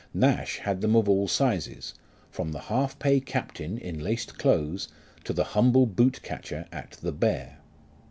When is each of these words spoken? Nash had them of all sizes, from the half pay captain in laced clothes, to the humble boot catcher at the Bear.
Nash 0.15 0.57
had 0.57 0.81
them 0.81 0.95
of 0.95 1.07
all 1.07 1.27
sizes, 1.27 1.93
from 2.31 2.51
the 2.53 2.59
half 2.61 2.97
pay 2.97 3.19
captain 3.19 3.77
in 3.77 3.99
laced 3.99 4.39
clothes, 4.39 4.87
to 5.25 5.31
the 5.31 5.43
humble 5.43 5.85
boot 5.85 6.23
catcher 6.23 6.65
at 6.71 6.93
the 7.03 7.11
Bear. 7.11 7.59